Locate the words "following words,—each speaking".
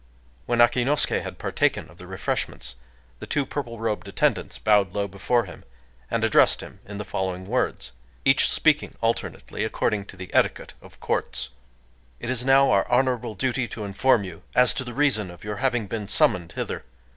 7.05-8.95